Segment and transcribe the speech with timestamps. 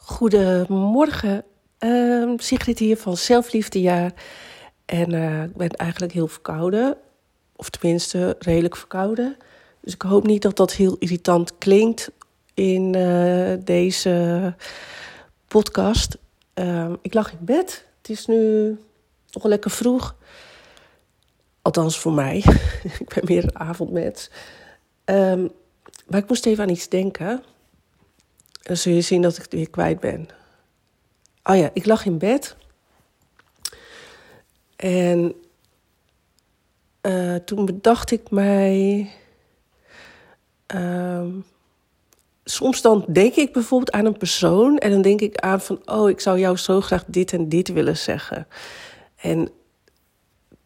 [0.00, 1.44] Goedemorgen,
[1.80, 4.12] uh, Sigrid hier van Zelfliefdejaar.
[4.84, 6.96] En uh, ik ben eigenlijk heel verkouden,
[7.56, 9.36] of tenminste redelijk verkouden.
[9.80, 12.10] Dus ik hoop niet dat dat heel irritant klinkt
[12.54, 14.54] in uh, deze
[15.48, 16.18] podcast.
[16.54, 17.84] Uh, ik lag in bed.
[17.98, 18.68] Het is nu
[19.32, 20.16] nog lekker vroeg.
[21.62, 22.36] Althans voor mij.
[23.00, 24.30] ik ben meer een avondmens.
[25.04, 25.50] Um,
[26.06, 27.42] maar ik moest even aan iets denken.
[28.68, 30.28] Dan zul je zien dat ik weer kwijt ben.
[31.42, 32.56] Oh ja, ik lag in bed.
[34.76, 35.34] En
[37.02, 39.10] uh, toen bedacht ik mij.
[40.74, 41.26] Uh,
[42.44, 46.08] soms dan denk ik bijvoorbeeld aan een persoon en dan denk ik aan van, oh,
[46.08, 48.46] ik zou jou zo graag dit en dit willen zeggen.
[49.16, 49.50] En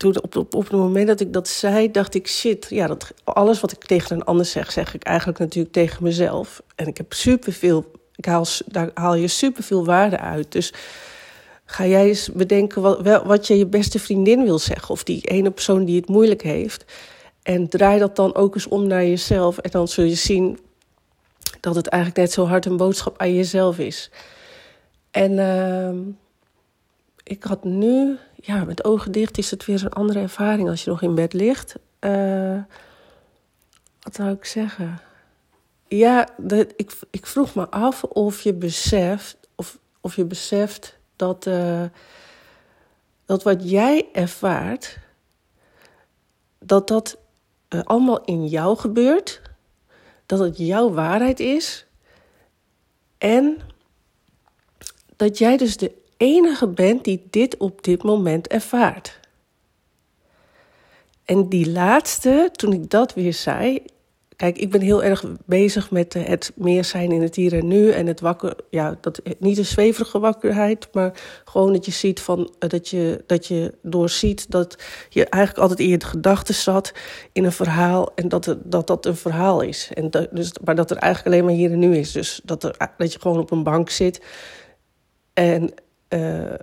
[0.03, 3.13] toen op, op, op het moment dat ik dat zei, dacht ik, shit, ja, dat,
[3.25, 6.63] alles wat ik tegen een ander zeg, zeg ik eigenlijk natuurlijk tegen mezelf.
[6.75, 10.53] En ik heb superveel, ik haal, daar haal je superveel waarde uit.
[10.53, 10.73] Dus
[11.65, 15.51] ga jij eens bedenken wat, wat je je beste vriendin wil zeggen, of die ene
[15.51, 16.85] persoon die het moeilijk heeft.
[17.43, 19.59] En draai dat dan ook eens om naar jezelf.
[19.59, 20.59] En dan zul je zien
[21.61, 24.11] dat het eigenlijk net zo hard een boodschap aan jezelf is.
[25.11, 26.13] En uh,
[27.23, 30.91] ik had nu, ja, met ogen dicht is het weer een andere ervaring als je
[30.91, 31.75] nog in bed ligt.
[32.01, 32.63] Uh,
[34.01, 35.01] wat zou ik zeggen?
[35.89, 36.29] Ja,
[36.77, 41.85] ik, ik vroeg me af of je beseft, of, of je beseft dat, uh,
[43.25, 44.99] dat wat jij ervaart,
[46.59, 47.19] dat dat
[47.69, 49.41] uh, allemaal in jou gebeurt,
[50.27, 51.87] dat het jouw waarheid is
[53.19, 53.61] en
[55.17, 59.21] dat jij dus de enige bent die dit op dit moment ervaart.
[61.25, 63.83] En die laatste, toen ik dat weer zei.
[64.37, 67.91] Kijk, ik ben heel erg bezig met het meer zijn in het hier en nu.
[67.91, 71.13] En het wakker, ja, dat, niet een zweverige wakkerheid, maar
[71.45, 74.77] gewoon dat je ziet van dat je, dat je doorziet dat
[75.09, 76.93] je eigenlijk altijd in je gedachten zat
[77.33, 78.13] in een verhaal.
[78.15, 79.91] En dat, het, dat dat een verhaal is.
[79.95, 82.13] En dat, dus, maar dat er eigenlijk alleen maar hier en nu is.
[82.13, 84.21] Dus dat, er, dat je gewoon op een bank zit.
[85.33, 85.75] En
[86.15, 86.55] uh,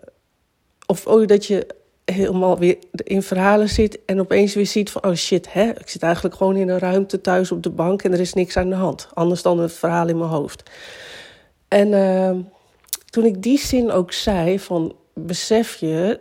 [0.86, 1.68] of ook dat je
[2.06, 6.04] helemaal weer in verhalen zit en opeens weer ziet van, oh shit, hè, ik zit
[6.04, 8.76] eigenlijk gewoon in een ruimte thuis op de bank en er is niks aan de
[8.76, 9.08] hand.
[9.14, 10.70] Anders dan een verhaal in mijn hoofd.
[11.68, 12.36] En uh,
[13.06, 16.20] toen ik die zin ook zei van, besef je,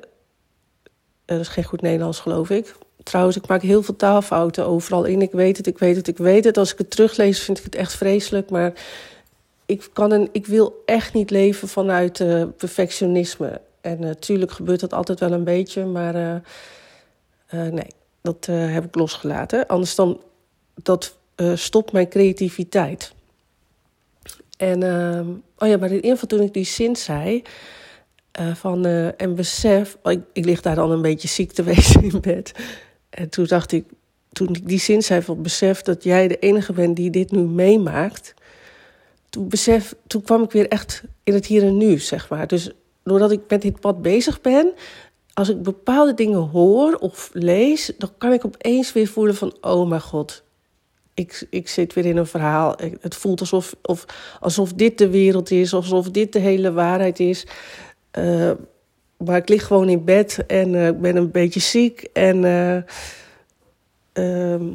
[1.25, 2.77] dat is geen goed Nederlands geloof ik.
[3.03, 5.23] Trouwens, ik maak heel veel taalfouten overal in.
[5.23, 6.57] Ik weet het, ik weet het, ik weet het.
[6.59, 8.73] Als ik het teruglees vind ik het echt vreselijk, maar
[9.69, 13.61] ik, kan een, ik wil echt niet leven vanuit uh, perfectionisme.
[13.81, 17.91] En natuurlijk gebeurt dat altijd wel een beetje, maar uh, nee,
[18.23, 19.67] dat heb ik losgelaten.
[19.67, 20.21] Anders dan,
[20.75, 21.17] dat
[21.55, 23.13] stopt mijn creativiteit.
[24.57, 24.83] En,
[25.59, 27.43] oh ja, maar in ieder geval toen ik die zin zei,
[28.55, 28.85] van,
[29.17, 32.53] en besef, oh, ik, ik lig daar dan een beetje ziek te wezen in bed.
[33.11, 33.85] En toen dacht ik,
[34.33, 37.41] toen ik die zin zei van besef dat jij de enige bent die dit nu
[37.41, 38.35] meemaakt
[39.39, 42.47] toen, besef, toen kwam ik weer echt in het hier en nu, zeg maar.
[42.47, 42.71] Dus
[43.03, 44.73] doordat ik met dit pad bezig ben,
[45.33, 49.89] als ik bepaalde dingen hoor of lees, dan kan ik opeens weer voelen van, oh
[49.89, 50.45] mijn god,
[51.15, 52.77] ik, ik zit weer in een verhaal.
[53.01, 54.05] Het voelt alsof, of,
[54.41, 57.47] alsof dit de wereld is, alsof dit de hele waarheid is.
[58.19, 58.51] Uh,
[59.17, 62.43] maar ik lig gewoon in bed en uh, ik ben een beetje ziek en...
[64.15, 64.71] Uh,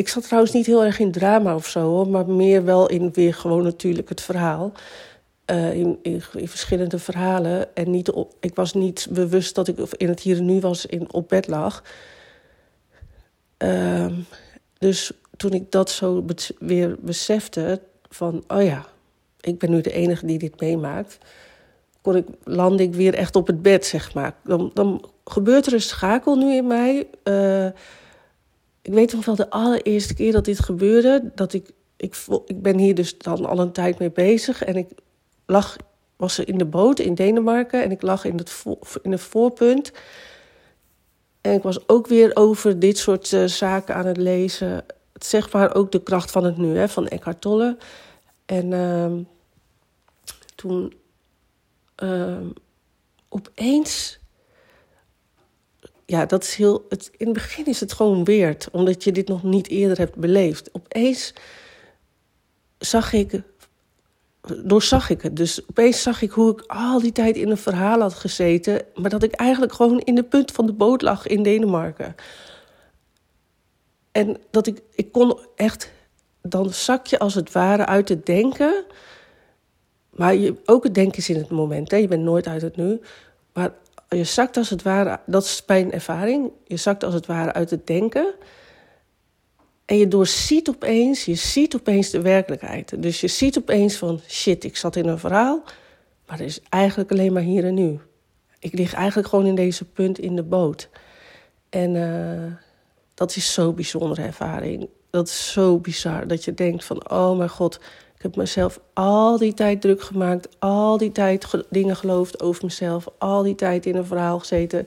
[0.00, 3.12] ik zat trouwens niet heel erg in drama of zo, hoor, maar meer wel in
[3.12, 4.72] weer gewoon natuurlijk het verhaal.
[5.50, 7.76] Uh, in, in, verschillende verhalen.
[7.76, 10.86] En niet op, ik was niet bewust dat ik in het hier en nu was,
[10.86, 11.82] in, op bed lag.
[13.58, 14.06] Uh,
[14.78, 16.24] dus toen ik dat zo
[16.58, 18.86] weer besefte, van oh ja,
[19.40, 21.18] ik ben nu de enige die dit meemaakt,
[22.00, 24.34] kon ik, landde ik weer echt op het bed, zeg maar.
[24.44, 27.08] Dan, dan gebeurt er een schakel nu in mij.
[27.24, 27.66] Uh,
[28.90, 32.78] ik weet nog wel de allereerste keer dat dit gebeurde, dat ik, ik, ik ben
[32.78, 34.90] hier dus dan al een tijd mee bezig en ik
[35.46, 35.76] lag,
[36.16, 38.64] was in de boot in Denemarken en ik lag in het,
[39.02, 39.92] in het voorpunt.
[41.40, 44.84] En ik was ook weer over dit soort uh, zaken aan het lezen.
[45.12, 47.76] Zeg maar ook de kracht van het nu, hè, van Eckhart Tolle.
[48.46, 49.12] En uh,
[50.54, 50.94] toen
[52.02, 52.36] uh,
[53.28, 54.19] opeens
[56.10, 56.86] ja, dat is heel.
[56.88, 60.16] Het, in het begin is het gewoon weird, omdat je dit nog niet eerder hebt
[60.16, 60.68] beleefd.
[60.72, 61.34] Opeens
[62.78, 63.42] zag ik.
[64.64, 65.36] Doorzag ik het.
[65.36, 68.82] Dus opeens zag ik hoe ik al die tijd in een verhaal had gezeten.
[68.94, 72.14] Maar dat ik eigenlijk gewoon in de punt van de boot lag in Denemarken.
[74.12, 74.82] En dat ik.
[74.94, 75.92] Ik kon echt.
[76.42, 78.84] Dan zak je als het ware uit het denken.
[80.10, 81.90] maar je, ook het denken is in het moment.
[81.90, 81.96] Hè?
[81.96, 83.00] Je bent nooit uit het nu.
[83.52, 83.72] Maar
[84.16, 86.50] je zakt als het ware, dat is mijn ervaring.
[86.66, 88.34] Je zakt als het ware uit het denken.
[89.84, 93.02] En je doorziet opeens, je ziet opeens de werkelijkheid.
[93.02, 95.62] Dus je ziet opeens van shit, ik zat in een verhaal.
[96.26, 98.00] Maar het is eigenlijk alleen maar hier en nu.
[98.58, 100.88] Ik lig eigenlijk gewoon in deze punt in de boot.
[101.68, 102.52] En uh,
[103.14, 104.88] dat is zo'n bijzondere ervaring.
[105.10, 107.80] Dat is zo bizar dat je denkt van oh mijn god,
[108.20, 113.06] ik heb mezelf al die tijd druk gemaakt, al die tijd dingen geloofd over mezelf,
[113.18, 114.86] al die tijd in een verhaal gezeten,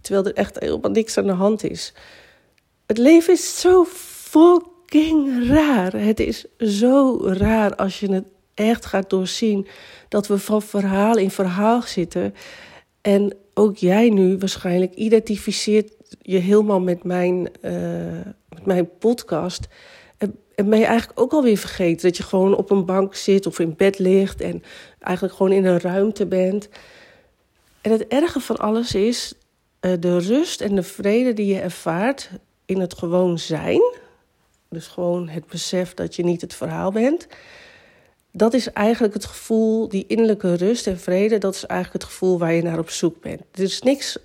[0.00, 1.92] terwijl er echt helemaal niks aan de hand is.
[2.86, 5.92] Het leven is zo fucking raar.
[5.92, 9.66] Het is zo raar als je het echt gaat doorzien
[10.08, 12.34] dat we van verhaal in verhaal zitten.
[13.00, 17.72] En ook jij nu waarschijnlijk identificeert je helemaal met mijn, uh,
[18.48, 19.68] met mijn podcast.
[20.54, 23.58] En ben je eigenlijk ook alweer vergeten dat je gewoon op een bank zit of
[23.58, 24.62] in bed ligt en
[24.98, 26.68] eigenlijk gewoon in een ruimte bent.
[27.80, 29.34] En het erge van alles is
[29.80, 32.30] uh, de rust en de vrede die je ervaart
[32.66, 33.82] in het gewoon zijn.
[34.68, 37.26] Dus gewoon het besef dat je niet het verhaal bent.
[38.32, 42.38] Dat is eigenlijk het gevoel, die innerlijke rust en vrede, dat is eigenlijk het gevoel
[42.38, 43.40] waar je naar op zoek bent.
[43.52, 44.18] Er is niks,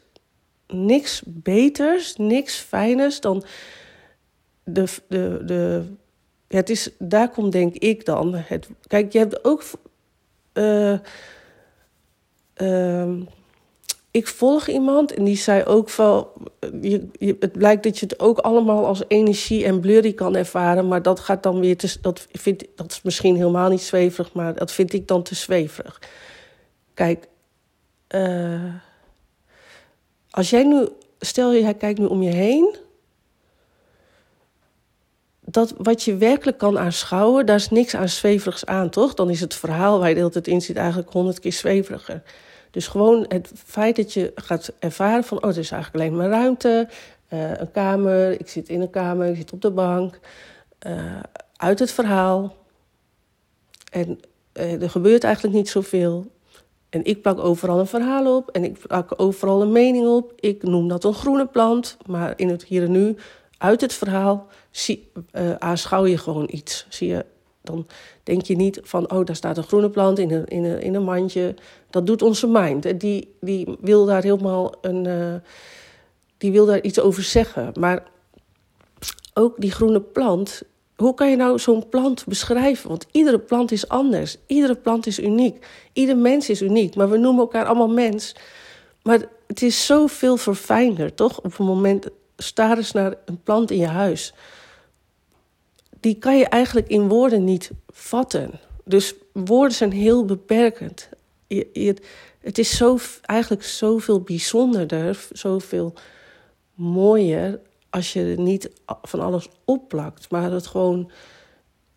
[0.68, 3.44] niks beters, niks fijners dan
[4.64, 5.84] de, de, de
[6.48, 8.34] ja, het is, daar komt denk ik dan.
[8.36, 9.64] Het, kijk, je hebt ook.
[10.54, 10.98] Uh,
[12.58, 13.14] uh,
[14.12, 16.28] ik volg iemand en die zei ook van.
[16.82, 20.88] Je, je, het blijkt dat je het ook allemaal als energie en blurry kan ervaren.
[20.88, 21.98] Maar dat gaat dan weer te.
[22.02, 26.02] Dat, vind, dat is misschien helemaal niet zweverig, maar dat vind ik dan te zweverig.
[26.94, 27.28] Kijk,
[28.16, 28.74] uh,
[30.30, 30.88] als jij nu.
[31.20, 32.76] Stel je, kijkt nu om je heen
[35.50, 39.14] dat wat je werkelijk kan aanschouwen, daar is niks aan zweverigs aan, toch?
[39.14, 42.22] Dan is het verhaal waar je de hele in zit eigenlijk honderd keer zweveriger.
[42.72, 45.38] Dus gewoon het feit dat je gaat ervaren van...
[45.38, 46.88] oh, het is eigenlijk alleen maar ruimte,
[47.30, 50.20] uh, een kamer, ik zit in een kamer, ik zit op de bank...
[50.88, 51.20] Uh,
[51.56, 52.56] uit het verhaal.
[53.92, 54.20] En
[54.54, 56.32] uh, er gebeurt eigenlijk niet zoveel.
[56.90, 60.34] En ik plak overal een verhaal op en ik plak overal een mening op.
[60.40, 63.16] Ik noem dat een groene plant, maar in het hier en nu
[63.58, 64.48] uit het verhaal
[64.80, 66.86] zie, uh, aanschouw je gewoon iets.
[66.90, 67.26] Zie je,
[67.62, 67.88] dan
[68.24, 70.96] denk je niet van, oh, daar staat een groene plant in een, in een, in
[70.96, 71.56] een mandje.
[71.90, 73.00] Dat doet onze mind.
[73.00, 75.34] Die, die wil daar helemaal een, uh,
[76.38, 77.72] die wil daar iets over zeggen.
[77.80, 78.04] Maar
[79.34, 80.62] ook die groene plant,
[80.96, 82.90] hoe kan je nou zo'n plant beschrijven?
[82.90, 84.38] Want iedere plant is anders.
[84.46, 85.66] Iedere plant is uniek.
[85.94, 86.96] Ieder mens is uniek.
[86.96, 88.36] Maar we noemen elkaar allemaal mens.
[89.04, 91.38] Maar het is zoveel verfijnder, toch?
[91.38, 92.08] Op het moment
[92.38, 94.34] sta eens naar een plant in je huis.
[96.00, 98.60] Die kan je eigenlijk in woorden niet vatten.
[98.84, 101.10] Dus woorden zijn heel beperkend.
[101.48, 101.96] Je, je,
[102.40, 105.94] het is zo, eigenlijk zoveel bijzonderder, zoveel
[106.74, 107.60] mooier
[107.90, 108.70] als je er niet
[109.02, 111.12] van alles opplakt, maar het gewoon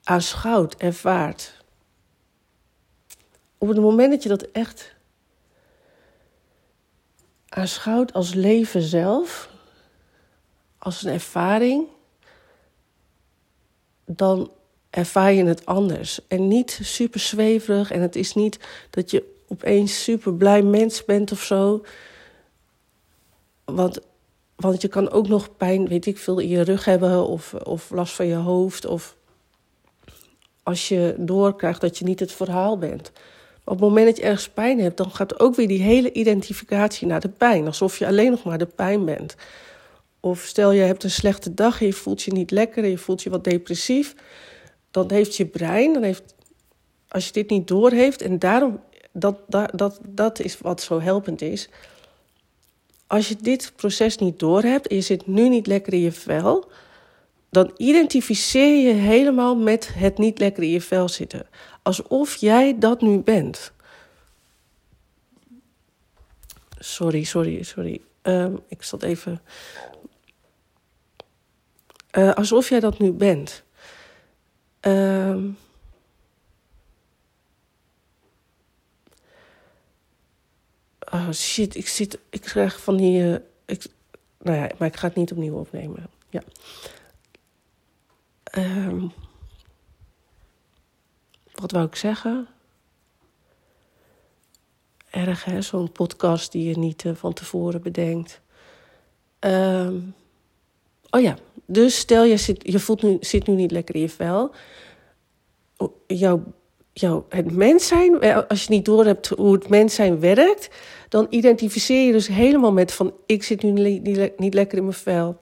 [0.03, 1.62] aanschouwt, ervaart.
[3.58, 4.94] Op het moment dat je dat echt
[7.49, 9.50] aanschouwt als leven zelf,
[10.79, 11.87] als een ervaring,
[14.17, 14.51] dan
[14.91, 16.21] ervaar je het anders.
[16.29, 17.91] En niet super zweverig.
[17.91, 18.59] En het is niet
[18.91, 21.84] dat je opeens super blij mens bent of zo.
[23.65, 24.01] Want,
[24.56, 27.91] want je kan ook nog pijn, weet ik veel, in je rug hebben of, of
[27.91, 28.87] last van je hoofd.
[28.87, 29.17] Of
[30.63, 33.13] als je doorkrijgt dat je niet het verhaal bent.
[33.65, 37.06] op het moment dat je ergens pijn hebt, dan gaat ook weer die hele identificatie
[37.06, 37.67] naar de pijn.
[37.67, 39.37] Alsof je alleen nog maar de pijn bent.
[40.20, 42.98] Of stel je hebt een slechte dag en je voelt je niet lekker en je
[42.98, 44.15] voelt je wat depressief.
[44.91, 46.34] Dan heeft je brein, dan heeft,
[47.08, 48.81] als je dit niet doorheeft, en daarom,
[49.12, 51.69] dat, dat, dat, dat is wat zo helpend is.
[53.06, 56.70] Als je dit proces niet doorhebt en je zit nu niet lekker in je vel,
[57.50, 61.46] dan identificeer je helemaal met het niet lekker in je vel zitten.
[61.82, 63.72] Alsof jij dat nu bent.
[66.79, 68.00] Sorry, sorry, sorry.
[68.22, 69.43] Um, ik zat even
[72.12, 73.62] uh, alsof jij dat nu bent.
[74.82, 75.36] Uh,
[81.12, 82.19] oh shit, ik zit.
[82.31, 83.22] Ik krijg van die.
[83.22, 83.86] Uh, ik,
[84.38, 86.06] nou ja, maar ik ga het niet opnieuw opnemen.
[86.29, 86.43] Ja.
[88.58, 89.12] Um,
[91.52, 92.48] wat wou ik zeggen?
[95.10, 98.40] Erg hè, zo'n podcast die je niet uh, van tevoren bedenkt.
[99.40, 100.14] Um,
[101.10, 101.36] oh ja,
[101.72, 104.50] dus stel je, zit, je voelt nu, zit nu niet lekker in je vel.
[106.06, 106.43] Jouw
[106.93, 110.69] jouw, het mens zijn, als je niet door hebt hoe het mens zijn werkt,
[111.08, 114.96] dan identificeer je dus helemaal met van ik zit nu niet, niet lekker in mijn
[114.96, 115.39] vel.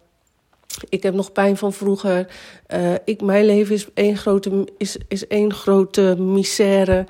[0.89, 2.29] Ik heb nog pijn van vroeger.
[2.75, 7.07] Uh, ik, mijn leven is één grote, is, is één grote misère.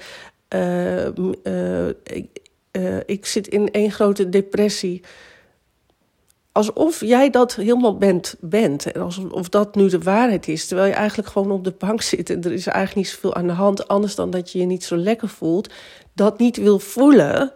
[0.55, 1.07] Uh,
[2.03, 2.27] ik,
[3.07, 5.03] ik zit in één grote depressie
[6.53, 8.93] alsof jij dat helemaal bent, bent.
[8.93, 10.67] En alsof dat nu de waarheid is.
[10.67, 13.47] Terwijl je eigenlijk gewoon op de bank zit en er is eigenlijk niet zoveel aan
[13.47, 13.89] de hand.
[13.89, 15.73] Anders dan dat je je niet zo lekker voelt.
[16.13, 17.53] Dat niet wil voelen.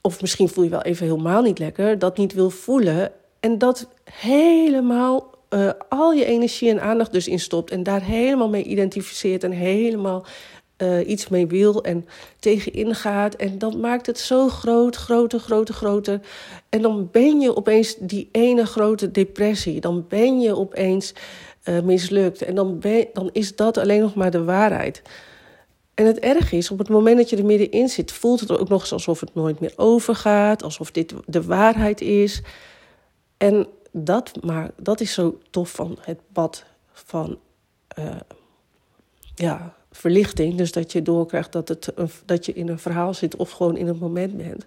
[0.00, 1.98] Of misschien voel je wel even helemaal niet lekker.
[1.98, 3.12] Dat niet wil voelen.
[3.40, 7.70] En dat helemaal uh, al je energie en aandacht dus in stopt.
[7.70, 9.44] En daar helemaal mee identificeert.
[9.44, 10.26] En helemaal
[10.78, 12.06] uh, iets mee wil en
[12.38, 13.34] tegenin gaat.
[13.34, 16.20] En dat maakt het zo groot, groter, groter, groter.
[16.68, 19.80] En dan ben je opeens die ene grote depressie.
[19.80, 21.14] Dan ben je opeens
[21.64, 22.42] uh, mislukt.
[22.42, 22.82] En dan,
[23.12, 25.02] dan is dat alleen nog maar de waarheid.
[25.94, 28.68] En het erg is, op het moment dat je er middenin zit, voelt het ook
[28.68, 32.42] nog eens alsof het nooit meer overgaat, alsof dit de waarheid is.
[33.36, 37.38] En dat, maar, dat is zo tof van het pad van
[37.98, 38.16] uh,
[39.34, 40.56] ja, verlichting.
[40.56, 41.92] Dus dat je doorkrijgt dat, het,
[42.24, 44.66] dat je in een verhaal zit of gewoon in een moment bent.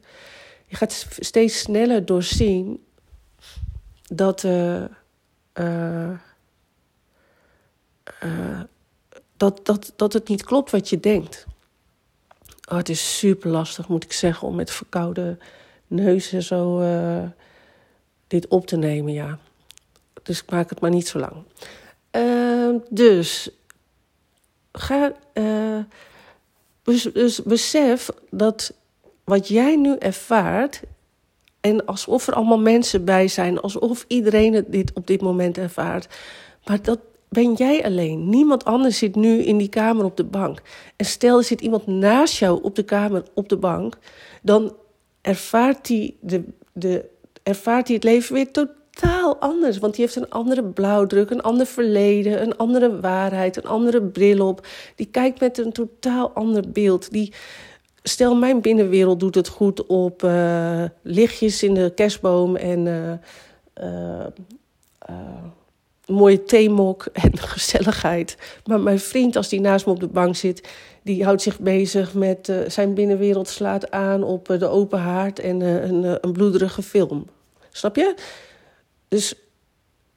[0.66, 2.84] Je gaat steeds sneller doorzien
[4.04, 4.84] dat, uh,
[5.60, 6.20] uh,
[9.38, 11.46] dat, dat, dat het niet klopt wat je denkt.
[12.70, 15.38] Oh, het is super lastig, moet ik zeggen, om met verkoude
[15.88, 16.80] neus en zo
[18.28, 19.40] dit op te nemen, ja.
[20.24, 21.44] Dus ik maak het maar niet zo lang.
[22.12, 23.50] Ehm, dus
[24.72, 25.80] ga, uh,
[26.84, 28.74] dus, besef dat
[29.24, 30.82] wat jij nu ervaart,
[31.60, 36.08] en alsof er allemaal mensen bij zijn, alsof iedereen dit op dit moment ervaart,
[36.66, 37.00] maar dat
[37.30, 38.30] ben jij alleen.
[38.30, 40.62] Niemand anders zit nu in die kamer op de bank.
[40.96, 43.98] En stel er zit iemand naast jou op de kamer op de bank,
[44.42, 44.76] dan
[45.22, 47.06] ervaart hij, de, de,
[47.44, 49.78] ervaart het leven weer totaal totaal anders.
[49.78, 54.48] Want die heeft een andere blauwdruk, een ander verleden, een andere waarheid, een andere bril
[54.48, 54.68] op.
[54.96, 57.12] Die kijkt met een totaal ander beeld.
[57.12, 57.34] Die,
[58.04, 63.12] stel, mijn binnenwereld doet het goed op uh, lichtjes in de kerstboom en uh,
[65.10, 65.16] uh,
[66.06, 68.38] mooie theemok en gezelligheid.
[68.66, 70.70] Maar mijn vriend, als die naast me op de bank zit,
[71.04, 76.18] die houdt zich bezig met zijn binnenwereld slaat aan op de open haard en een,
[76.22, 77.26] een bloederige film.
[77.72, 78.16] Snap je?
[79.12, 79.34] Dus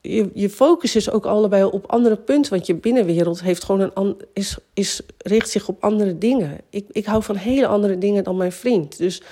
[0.00, 2.52] je, je focus is ook allebei op andere punten.
[2.52, 6.60] Want je binnenwereld heeft gewoon een, is, is, richt zich op andere dingen.
[6.70, 8.98] Ik, ik hou van hele andere dingen dan mijn vriend.
[8.98, 9.22] Dus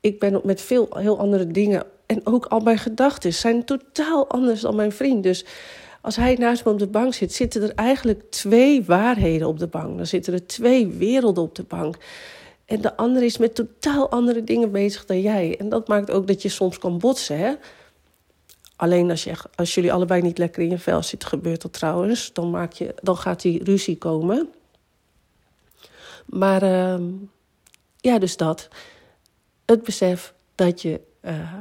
[0.00, 1.82] ik ben met veel heel andere dingen.
[2.06, 5.22] En ook al mijn gedachten zijn totaal anders dan mijn vriend.
[5.22, 5.44] Dus
[6.00, 9.66] als hij naast me op de bank zit, zitten er eigenlijk twee waarheden op de
[9.66, 9.96] bank.
[9.96, 11.96] Dan zitten er twee werelden op de bank.
[12.64, 15.56] En de andere is met totaal andere dingen bezig dan jij.
[15.58, 17.38] En dat maakt ook dat je soms kan botsen.
[17.38, 17.54] Hè?
[18.80, 22.32] Alleen als, je, als jullie allebei niet lekker in je vel zitten, gebeurt dat trouwens,
[22.32, 24.48] dan, maak je, dan gaat die ruzie komen.
[26.26, 27.06] Maar uh,
[27.96, 28.68] ja, dus dat.
[29.64, 31.54] Het besef dat je uh,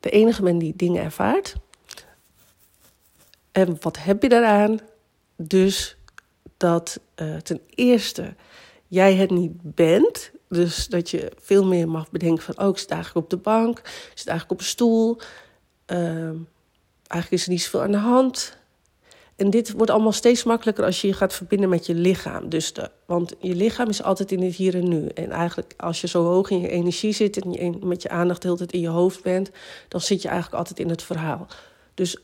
[0.00, 1.54] de enige bent die dingen ervaart.
[3.52, 4.78] En wat heb je daaraan?
[5.36, 5.96] Dus
[6.56, 8.34] dat uh, ten eerste
[8.86, 10.30] jij het niet bent.
[10.48, 12.58] Dus dat je veel meer mag bedenken van...
[12.58, 15.20] oh, ik zit eigenlijk op de bank, ik zit eigenlijk op een stoel...
[15.86, 16.30] Uh,
[17.10, 18.58] eigenlijk is er niet zoveel aan de hand.
[19.36, 22.48] En dit wordt allemaal steeds makkelijker als je je gaat verbinden met je lichaam.
[22.48, 25.06] Dus de, want je lichaam is altijd in het hier en nu.
[25.06, 28.46] En eigenlijk als je zo hoog in je energie zit en met je aandacht de
[28.46, 29.50] hele tijd in je hoofd bent,
[29.88, 31.46] dan zit je eigenlijk altijd in het verhaal.
[31.94, 32.16] Dus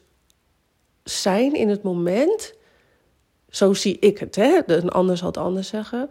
[1.04, 2.54] zijn in het moment,
[3.50, 4.36] zo zie ik het.
[4.36, 4.60] Hè?
[4.66, 6.10] Een ander zal het anders zeggen.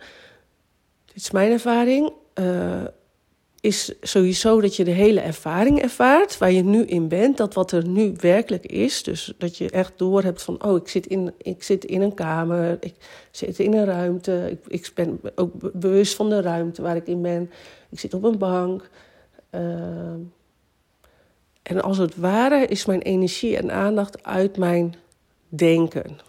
[1.06, 2.14] Dit is mijn ervaring.
[2.40, 2.84] Uh,
[3.66, 7.38] is sowieso dat je de hele ervaring ervaart waar je nu in bent.
[7.38, 9.04] Dat wat er nu werkelijk is.
[9.04, 12.14] Dus dat je echt door hebt van, oh, ik zit in, ik zit in een
[12.14, 12.94] kamer, ik
[13.32, 14.48] zit in een ruimte.
[14.52, 17.52] Ik, ik ben ook bewust van de ruimte waar ik in ben.
[17.90, 18.90] Ik zit op een bank.
[19.52, 19.62] Uh,
[21.62, 24.96] en als het ware is mijn energie en aandacht uit mijn
[25.48, 26.20] denken.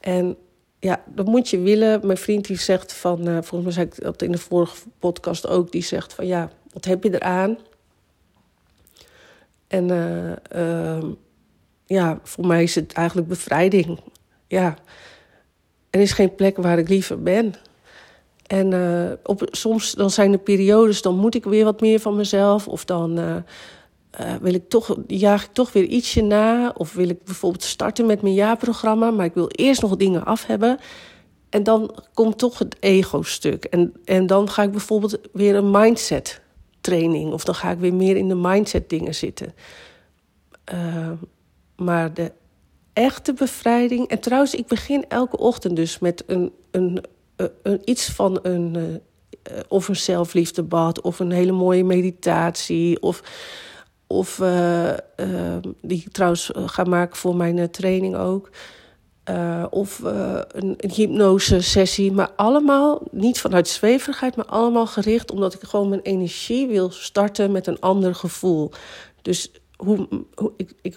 [0.00, 0.36] En
[0.82, 2.06] ja, dat moet je willen.
[2.06, 5.48] Mijn vriend die zegt van, uh, volgens mij zei ik dat in de vorige podcast
[5.48, 7.58] ook, die zegt van ja, wat heb je eraan?
[9.66, 11.04] En uh, uh,
[11.86, 14.00] ja, voor mij is het eigenlijk bevrijding.
[14.46, 14.76] Ja,
[15.90, 17.54] er is geen plek waar ik liever ben.
[18.46, 22.16] En uh, op, soms dan zijn er periodes, dan moet ik weer wat meer van
[22.16, 22.68] mezelf.
[22.68, 23.44] Of dan
[24.20, 26.72] uh, wil ik toch, jaag ik toch weer ietsje na.
[26.76, 29.10] Of wil ik bijvoorbeeld starten met mijn jaarprogramma.
[29.10, 30.78] Maar ik wil eerst nog dingen af hebben.
[31.50, 33.64] En dan komt toch het ego-stuk.
[33.64, 36.40] En, en dan ga ik bijvoorbeeld weer een mindset
[36.80, 37.32] training.
[37.32, 39.54] Of dan ga ik weer meer in de mindset dingen zitten.
[40.74, 41.10] Uh,
[41.76, 42.32] maar de
[42.92, 44.08] echte bevrijding.
[44.08, 47.04] En trouwens, ik begin elke ochtend dus met een, een,
[47.62, 49.00] een, iets van een.
[49.68, 53.02] Of een zelfliefdebad, of een hele mooie meditatie.
[53.02, 53.22] Of,
[54.12, 54.92] of uh,
[55.80, 58.50] die ik trouwens ga maken voor mijn training ook.
[59.70, 62.12] Of een, een hypnose-sessie.
[62.12, 67.52] Maar allemaal niet vanuit zweverigheid, maar allemaal gericht omdat ik gewoon mijn energie wil starten
[67.52, 68.70] met een ander gevoel.
[69.22, 70.96] Dus hoe, hoe ik, ik,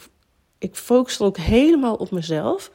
[0.57, 2.71] ik focus dan ook helemaal op mezelf.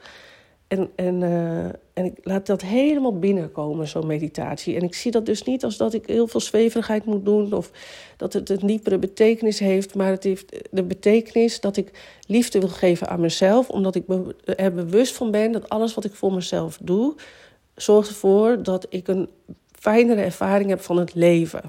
[0.71, 4.75] En, en, uh, en ik laat dat helemaal binnenkomen, zo'n meditatie.
[4.75, 7.53] En ik zie dat dus niet als dat ik heel veel zweverigheid moet doen...
[7.53, 7.71] of
[8.17, 9.95] dat het een diepere betekenis heeft.
[9.95, 11.91] Maar het heeft de betekenis dat ik
[12.27, 13.69] liefde wil geven aan mezelf...
[13.69, 14.03] omdat ik
[14.45, 17.15] er bewust van ben dat alles wat ik voor mezelf doe...
[17.75, 19.29] zorgt ervoor dat ik een
[19.71, 21.63] fijnere ervaring heb van het leven.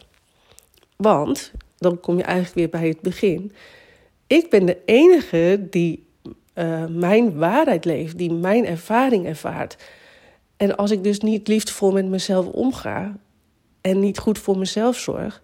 [0.96, 3.52] Want, dan kom je eigenlijk weer bij het begin...
[4.26, 6.10] ik ben de enige die
[6.54, 9.76] uh, mijn waarheid leeft, die mijn ervaring ervaart.
[10.56, 13.16] En als ik dus niet liefdevol met mezelf omga
[13.80, 15.42] en niet goed voor mezelf zorg,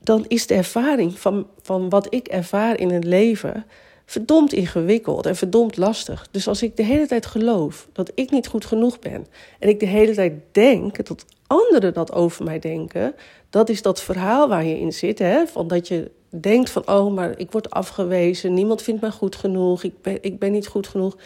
[0.00, 3.66] dan is de ervaring van, van wat ik ervaar in het leven
[4.06, 6.28] verdomd ingewikkeld en verdomd lastig.
[6.30, 9.26] Dus als ik de hele tijd geloof dat ik niet goed genoeg ben
[9.58, 13.14] en ik de hele tijd denk dat anderen dat over mij denken,
[13.50, 17.14] dat is dat verhaal waar je in zit, hè, van dat je denkt van, oh,
[17.14, 20.86] maar ik word afgewezen, niemand vindt mij goed genoeg, ik ben, ik ben niet goed
[20.86, 21.16] genoeg.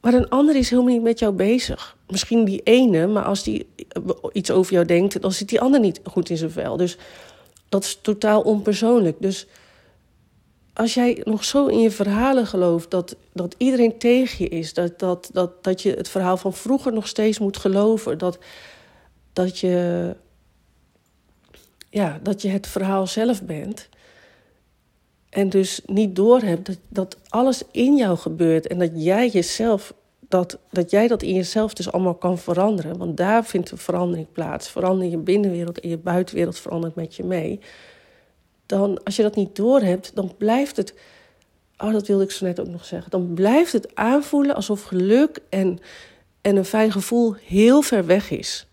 [0.00, 1.96] Maar een ander is helemaal niet met jou bezig.
[2.08, 3.66] Misschien die ene, maar als die
[4.32, 6.76] iets over jou denkt, dan zit die ander niet goed in zijn vel.
[6.76, 6.96] Dus
[7.68, 9.16] dat is totaal onpersoonlijk.
[9.20, 9.46] Dus
[10.76, 14.98] als jij nog zo in je verhalen gelooft dat, dat iedereen tegen je is, dat,
[14.98, 18.38] dat, dat, dat je het verhaal van vroeger nog steeds moet geloven, dat,
[19.32, 20.16] dat, je,
[21.90, 23.88] ja, dat je het verhaal zelf bent,
[25.36, 29.94] en dus niet doorhebt dat, dat alles in jou gebeurt en dat jij jezelf,
[30.28, 32.98] dat, dat jij dat in jezelf dus allemaal kan veranderen.
[32.98, 34.68] Want daar vindt een verandering plaats.
[34.68, 37.60] Verander je binnenwereld en je buitenwereld verandert met je mee.
[38.66, 40.94] Dan, als je dat niet doorhebt, dan blijft het.
[41.78, 43.10] Oh, dat wilde ik zo net ook nog zeggen.
[43.10, 45.78] Dan blijft het aanvoelen alsof geluk en,
[46.40, 48.66] en een fijn gevoel heel ver weg is.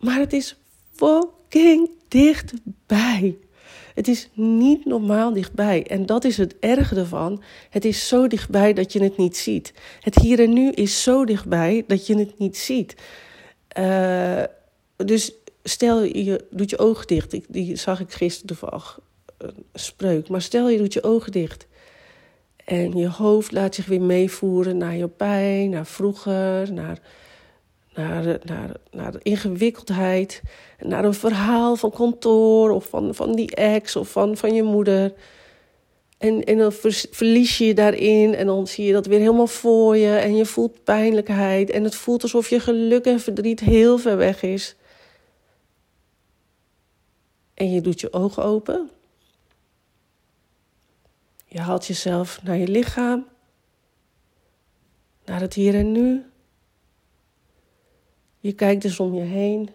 [0.00, 0.56] Maar het is
[0.92, 3.36] fucking dichtbij.
[3.96, 5.86] Het is niet normaal dichtbij.
[5.86, 7.42] En dat is het erge ervan.
[7.70, 9.72] Het is zo dichtbij dat je het niet ziet.
[10.00, 12.94] Het hier en nu is zo dichtbij dat je het niet ziet.
[13.78, 14.42] Uh,
[14.96, 15.32] dus
[15.62, 17.32] stel je doet je ogen dicht.
[17.32, 19.00] Ik, die zag ik gisteren toevallig.
[19.38, 20.28] Een spreuk.
[20.28, 21.66] Maar stel je doet je ogen dicht.
[22.64, 27.00] En je hoofd laat zich weer meevoeren naar je pijn, naar vroeger, naar
[27.96, 30.42] naar, naar, naar de ingewikkeldheid,
[30.78, 35.12] naar een verhaal van kantoor of van, van die ex of van, van je moeder.
[36.18, 36.72] En, en dan
[37.10, 40.46] verlies je je daarin en dan zie je dat weer helemaal voor je en je
[40.46, 44.76] voelt pijnlijkheid en het voelt alsof je geluk en verdriet heel ver weg is.
[47.54, 48.90] En je doet je ogen open.
[51.44, 53.26] Je haalt jezelf naar je lichaam,
[55.24, 56.24] naar het hier en nu.
[58.46, 59.70] Je kijkt dus om je heen.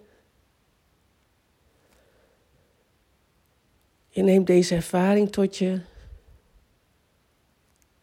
[4.07, 5.81] Je neemt deze ervaring tot je.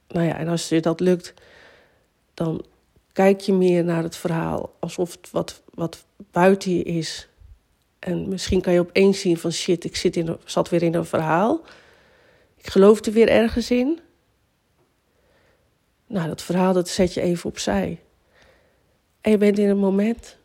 [0.09, 1.35] Nou ja, en als je dat lukt,
[2.35, 2.64] dan
[3.12, 7.28] kijk je meer naar het verhaal alsof het wat, wat buiten je is.
[7.98, 11.04] En misschien kan je opeens zien van shit, ik zit in, zat weer in een
[11.04, 11.64] verhaal.
[12.57, 14.00] Ik geloof er weer ergens in.
[16.07, 18.00] Nou, dat verhaal dat zet je even opzij.
[19.20, 20.38] En je bent in een moment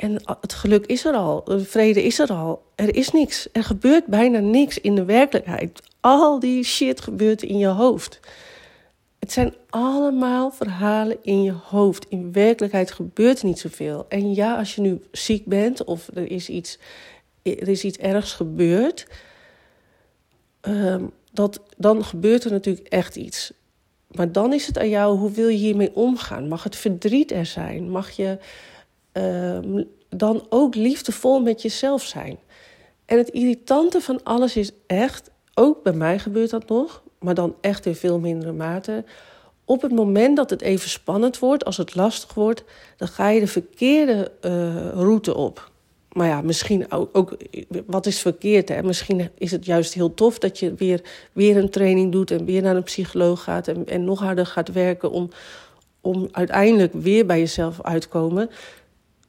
[0.00, 2.62] en het geluk is er al, de vrede is er al.
[2.74, 3.48] Er is niks.
[3.52, 5.82] Er gebeurt bijna niks in de werkelijkheid.
[6.00, 8.20] Al die shit gebeurt in je hoofd.
[9.18, 12.06] Het zijn allemaal verhalen in je hoofd.
[12.08, 14.06] In werkelijkheid gebeurt niet zoveel.
[14.08, 16.78] En ja, als je nu ziek bent of er is iets,
[17.42, 19.06] er is iets ergs gebeurd,
[20.62, 23.52] um, dat, dan gebeurt er natuurlijk echt iets.
[24.06, 26.48] Maar dan is het aan jou, hoe wil je hiermee omgaan?
[26.48, 27.90] Mag het verdriet er zijn?
[27.90, 28.38] Mag je
[29.12, 32.38] Ehm, dan ook liefdevol met jezelf zijn.
[33.04, 37.54] En het irritante van alles is echt, ook bij mij gebeurt dat nog, maar dan
[37.60, 39.04] echt in veel mindere mate.
[39.64, 42.64] Op het moment dat het even spannend wordt, als het lastig wordt,
[42.96, 45.70] dan ga je de verkeerde uh, route op.
[46.12, 47.36] Maar ja, misschien ook, ook,
[47.86, 48.68] wat is verkeerd?
[48.68, 48.82] Hè?
[48.82, 52.62] Misschien is het juist heel tof dat je weer, weer een training doet en weer
[52.62, 55.28] naar een psycholoog gaat en, en nog harder gaat werken om,
[56.00, 58.50] om uiteindelijk weer bij jezelf uit te komen.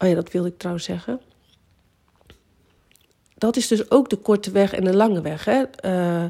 [0.01, 1.19] Oh ja, dat wilde ik trouwens zeggen.
[3.37, 5.45] Dat is dus ook de korte weg en de lange weg.
[5.45, 5.63] Hè?
[5.85, 6.29] Uh,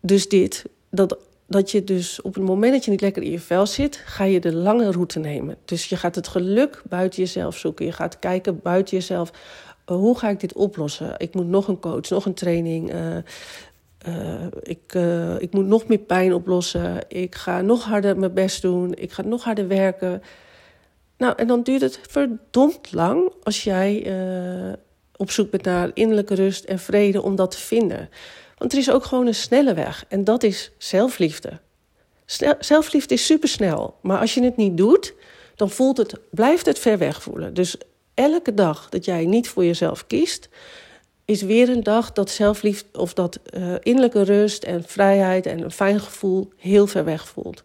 [0.00, 3.40] dus dit, dat, dat je dus op het moment dat je niet lekker in je
[3.40, 5.56] vel zit, ga je de lange route nemen.
[5.64, 7.86] Dus je gaat het geluk buiten jezelf zoeken.
[7.86, 9.30] Je gaat kijken buiten jezelf.
[9.86, 11.14] Uh, hoe ga ik dit oplossen?
[11.16, 12.92] Ik moet nog een coach, nog een training.
[12.94, 13.16] Uh,
[14.62, 14.94] ik,
[15.38, 16.98] ik moet nog meer pijn oplossen.
[17.08, 18.94] Ik ga nog harder mijn best doen.
[18.94, 20.22] Ik ga nog harder werken.
[21.18, 24.12] Nou, en dan duurt het verdomd lang als jij
[25.16, 28.08] op zoek bent naar innerlijke rust en vrede om dat te vinden.
[28.58, 31.60] Want er is ook gewoon een snelle weg en dat is zelfliefde.
[32.26, 35.14] Snel, zelfliefde is supersnel, maar als je het niet doet,
[35.56, 37.54] dan voelt het, blijft het ver weg voelen.
[37.54, 37.76] Dus
[38.14, 40.48] elke dag dat jij niet voor jezelf kiest,
[41.24, 45.70] is weer een dag dat zelfliefde of dat uh, innerlijke rust en vrijheid en een
[45.70, 47.64] fijn gevoel heel ver weg voelt.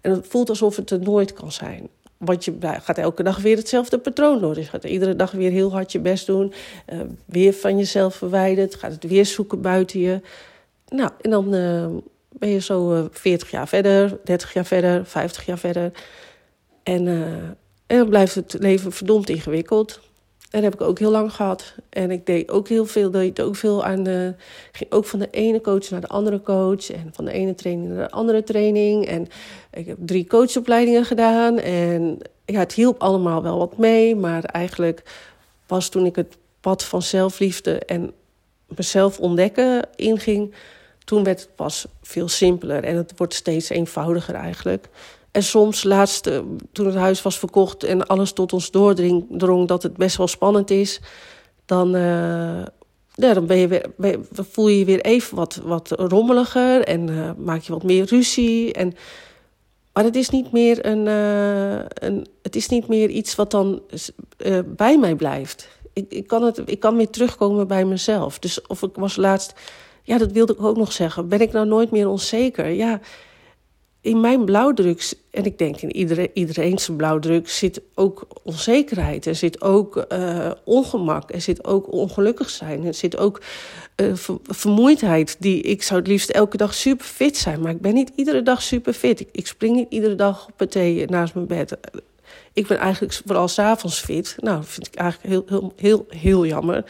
[0.00, 1.88] En het voelt alsof het er nooit kan zijn.
[2.24, 4.54] Want je gaat elke dag weer hetzelfde patroon door.
[4.54, 6.52] Dus je gaat iedere dag weer heel hard je best doen.
[6.92, 8.74] Uh, weer van jezelf verwijderd.
[8.74, 10.20] Gaat het weer zoeken buiten je.
[10.88, 11.86] Nou, en dan uh,
[12.28, 15.90] ben je zo uh, eh, 40 jaar verder, 30 jaar verder, 50 jaar verder.
[16.82, 17.06] En,
[17.86, 20.00] en dan blijft het leven verdomd ingewikkeld.
[20.54, 21.74] En dat heb ik ook heel lang gehad.
[21.88, 24.34] En ik deed ook heel veel, deed ook veel aan de.
[24.72, 26.90] ging ook van de ene coach naar de andere coach.
[26.90, 29.06] En van de ene training naar de andere training.
[29.06, 29.26] En
[29.72, 31.58] ik heb drie coachopleidingen gedaan.
[31.58, 34.16] En ja, het hielp allemaal wel wat mee.
[34.16, 35.02] Maar eigenlijk
[35.66, 38.12] pas toen ik het pad van zelfliefde en
[38.66, 40.54] mezelf ontdekken inging.
[41.04, 42.84] Toen werd het pas veel simpeler.
[42.84, 44.88] En het wordt steeds eenvoudiger eigenlijk.
[45.34, 46.38] En soms, laatst, eh,
[46.72, 50.70] toen het huis was verkocht en alles tot ons doordrong dat het best wel spannend
[50.70, 51.00] is,
[51.64, 52.62] dan, uh,
[53.14, 57.30] ja, dan ben je weer, voel je je weer even wat, wat rommeliger en uh,
[57.38, 58.72] maak je wat meer ruzie.
[58.72, 58.92] En,
[59.92, 61.06] maar het is niet meer, een,
[62.06, 63.82] een, het is niet meer iets wat dan
[64.66, 65.68] bij mij blijft.
[65.92, 68.38] Ik, ik, kan het, ik kan weer terugkomen bij mezelf.
[68.38, 69.52] Dus of ik was laatst,
[70.02, 71.28] ja, dat wilde ik ook nog zeggen.
[71.28, 72.68] Ben ik nou nooit meer onzeker?
[72.68, 73.00] Ja
[74.04, 79.26] in mijn blauwdruk, en ik denk in iedereen, iedereen zijn blauwdruk, zit ook onzekerheid.
[79.26, 81.32] Er zit ook uh, ongemak.
[81.32, 82.84] Er zit ook ongelukkig zijn.
[82.84, 83.40] Er zit ook
[83.96, 84.12] uh,
[84.42, 85.36] vermoeidheid.
[85.38, 87.60] Die, ik zou het liefst elke dag super fit zijn.
[87.60, 89.26] Maar ik ben niet iedere dag super fit.
[89.32, 91.76] Ik, spring niet iedere dag op het thee naast mijn bed.
[92.52, 94.36] Ik ben eigenlijk vooral s'avonds fit.
[94.38, 96.84] Nou, dat vind ik eigenlijk heel, heel, heel, heel jammer.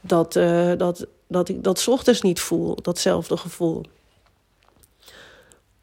[0.00, 0.32] Dat,
[0.76, 3.82] dat, dat ik dat s ochtends niet voel, datzelfde gevoel.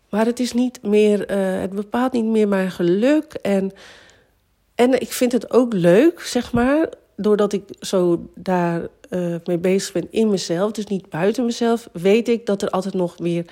[0.09, 3.33] Maar het is niet meer, uh, het bepaalt niet meer mijn geluk.
[3.33, 3.71] En,
[4.75, 9.93] en ik vind het ook leuk, zeg maar, doordat ik zo daar uh, mee bezig
[9.93, 13.45] ben in mezelf, dus niet buiten mezelf, weet ik dat er altijd nog weer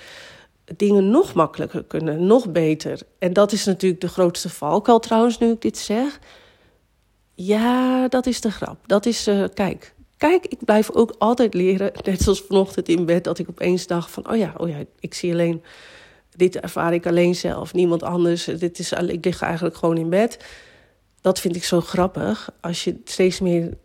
[0.76, 3.00] dingen nog makkelijker kunnen, nog beter.
[3.20, 6.20] En dat is natuurlijk de grootste valkuil trouwens, nu ik dit zeg.
[7.34, 8.78] Ja, dat is de grap.
[8.86, 13.24] Dat is, uh, kijk, kijk, ik blijf ook altijd leren, net zoals vanochtend in bed,
[13.24, 15.64] dat ik opeens dacht van, oh ja, oh ja, ik zie alleen
[16.36, 18.44] dit ervaar ik alleen zelf, niemand anders.
[18.44, 20.46] Dit is, ik lig eigenlijk gewoon in bed.
[21.22, 22.50] Dat vind ik zo grappig.
[22.62, 23.78] Als je steeds meer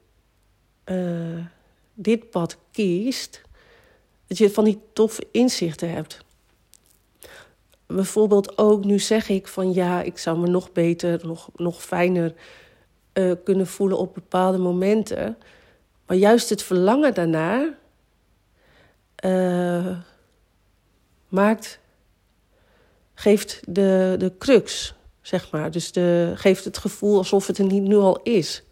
[0.85, 1.45] uh,
[1.95, 3.43] dit pad kiest,
[4.27, 6.25] dat je van die toffe inzichten hebt.
[7.87, 12.35] Bijvoorbeeld ook, nu zeg ik van ja, ik zou me nog beter, nog, nog fijner
[13.15, 15.37] uh, kunnen voelen op bepaalde momenten.
[16.07, 17.79] Maar juist het verlangen daarnaar
[19.25, 19.99] uh,
[21.29, 21.81] maakt
[23.21, 25.71] geeft de, de crux, zeg maar.
[25.71, 28.63] Dus de, geeft het gevoel alsof het er niet nu al is.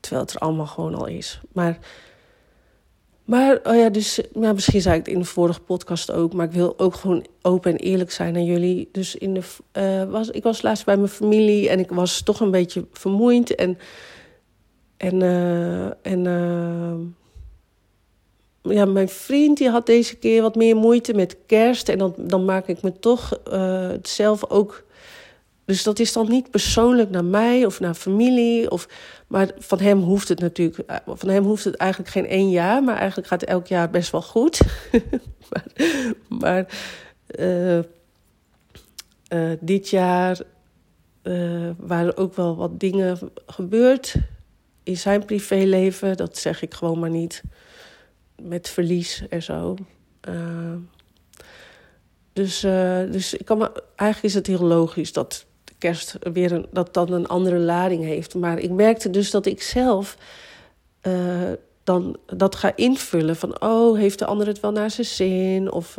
[0.00, 1.40] Terwijl het er allemaal gewoon al is.
[1.52, 1.78] Maar,
[3.24, 6.46] maar oh ja, dus ja, misschien zei ik het in de vorige podcast ook, maar
[6.46, 8.88] ik wil ook gewoon open en eerlijk zijn aan jullie.
[8.92, 9.42] Dus in de,
[9.72, 13.54] uh, was, ik was laatst bij mijn familie en ik was toch een beetje vermoeid.
[13.54, 13.78] En,
[14.96, 17.23] en, uh, en uh,
[18.72, 21.88] ja, mijn vriend die had deze keer wat meer moeite met kerst.
[21.88, 24.84] En dan, dan maak ik me toch uh, zelf ook.
[25.64, 28.70] Dus dat is dan niet persoonlijk naar mij of naar familie.
[28.70, 28.88] Of,
[29.26, 30.78] maar van hem hoeft het natuurlijk.
[30.78, 32.82] Eh, van hem hoeft het eigenlijk geen één jaar.
[32.82, 34.60] Maar eigenlijk gaat elk jaar best wel goed.
[36.40, 36.66] maar
[37.38, 37.78] uh,
[39.60, 40.40] dit jaar
[41.76, 44.14] waren ook wel wat dingen gebeurd
[44.82, 46.16] in zijn privéleven.
[46.16, 47.42] Dat zeg ik gewoon maar niet
[48.42, 49.76] met verlies en zo.
[50.28, 50.74] Uh,
[52.32, 55.46] dus, uh, dus ik kan me, eigenlijk is het heel logisch dat
[55.78, 58.34] kerst weer een, dat dan een andere lading heeft.
[58.34, 60.16] Maar ik merkte dus dat ik zelf
[61.02, 61.52] uh,
[61.84, 65.72] dan dat ga invullen van oh, heeft de ander het wel naar zijn zin?
[65.72, 65.98] Of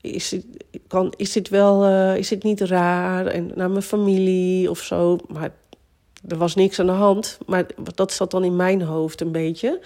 [0.00, 0.44] is dit,
[0.86, 3.26] kan, is dit wel, is dit niet raar?
[3.26, 5.18] En naar mijn familie of zo.
[5.28, 5.50] Maar
[6.28, 7.38] er was niks aan de hand.
[7.46, 9.80] Maar dat zat dan in mijn hoofd een beetje.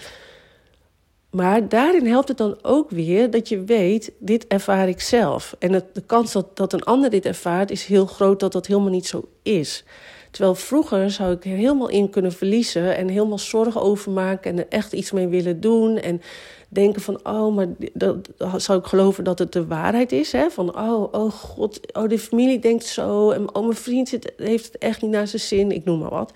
[1.31, 5.57] Maar daarin helpt het dan ook weer dat je weet, dit ervaar ik zelf.
[5.59, 8.91] En de kans dat, dat een ander dit ervaart is heel groot dat dat helemaal
[8.91, 9.85] niet zo is.
[10.31, 14.59] Terwijl vroeger zou ik er helemaal in kunnen verliezen en helemaal zorgen over maken en
[14.59, 15.99] er echt iets mee willen doen.
[15.99, 16.23] En
[16.73, 20.33] denken van, oh, maar dat, zou ik geloven dat het de waarheid is.
[20.33, 20.51] Hè?
[20.51, 23.31] Van, oh, oh god, oh, de familie denkt zo.
[23.31, 25.73] En oh, mijn vriend zit, heeft het echt niet naar zijn zin.
[25.73, 26.33] Ik noem maar wat.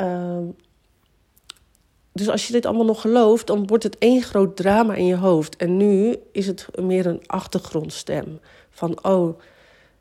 [0.00, 0.38] Uh,
[2.12, 5.16] dus als je dit allemaal nog gelooft, dan wordt het één groot drama in je
[5.16, 5.56] hoofd.
[5.56, 8.40] En nu is het meer een achtergrondstem.
[8.70, 9.40] Van, oh,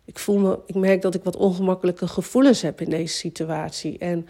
[0.05, 3.97] ik, voel me, ik merk dat ik wat ongemakkelijke gevoelens heb in deze situatie.
[3.97, 4.27] En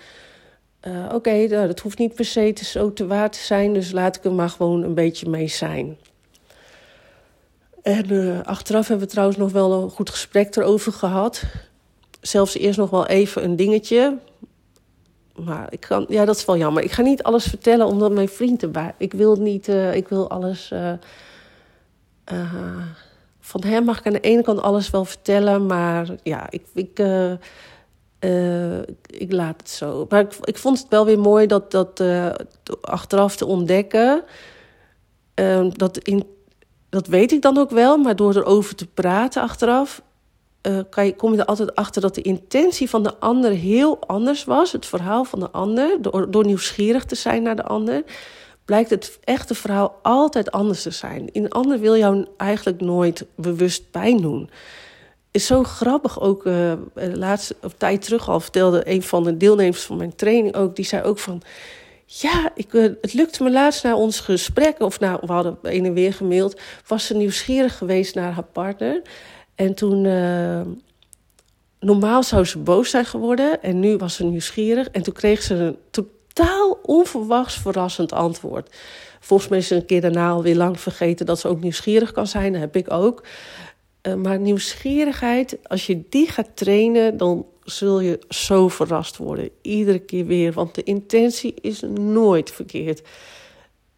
[0.88, 3.91] uh, oké, nou, dat hoeft niet per se te, zo te waar te zijn, dus
[3.91, 5.97] laat ik er maar gewoon een beetje mee zijn.
[7.82, 11.43] En uh, achteraf hebben we trouwens nog wel een goed gesprek erover gehad.
[12.21, 14.17] Zelfs eerst nog wel even een dingetje.
[15.36, 16.84] Maar ik kan, ja, dat is wel jammer.
[16.84, 18.93] Ik ga niet alles vertellen omdat mijn vriend erbij.
[18.97, 20.73] Ik wil niet, uh, ik wil alles.
[23.39, 26.65] van hem mag ik aan de ene kant alles wel vertellen, maar ja, ik.
[26.73, 27.00] ik
[28.19, 30.06] uh, ik laat het zo.
[30.10, 32.30] Maar ik, ik, vond het wel weer mooi dat, dat uh,
[32.82, 34.23] achteraf te ontdekken.
[35.36, 36.23] Uh, dat, in,
[36.89, 40.01] dat weet ik dan ook wel, maar door erover te praten achteraf.
[40.89, 44.43] kan je, kom je er altijd achter dat de intentie van de ander heel anders
[44.43, 44.71] was.
[44.71, 46.01] Het verhaal van de ander.
[46.30, 48.03] Door, nieuwsgierig te zijn naar de ander.
[48.65, 51.32] Blijkt het echte verhaal altijd anders te zijn.
[51.32, 54.49] In ander wil jou eigenlijk nooit bewust pijn doen
[55.31, 56.45] is zo grappig ook.
[56.45, 60.75] Uh, laatste of tijd terug al vertelde een van de deelnemers van mijn training ook.
[60.75, 61.41] Die zei ook van.
[62.05, 65.85] Ja, ik, uh, het lukte me laatst na ons gesprek, of nou, we hadden een
[65.85, 69.01] en weer gemaild, was ze nieuwsgierig geweest naar haar partner.
[69.55, 70.01] En toen,
[71.79, 74.89] normaal zou ze boos zijn geworden en nu was ze nieuwsgierig.
[74.89, 78.75] En toen kreeg ze een totaal onverwachts verrassend antwoord.
[79.19, 82.27] Volgens mij is ze een keer daarna alweer lang vergeten dat ze ook nieuwsgierig kan
[82.27, 82.51] zijn.
[82.51, 83.23] Dat heb ik ook.
[84.01, 89.49] Eh, maar nieuwsgierigheid, als je die gaat trainen, dan zul je zo verrast worden.
[89.62, 93.01] Iedere keer weer, want de intentie is nooit verkeerd.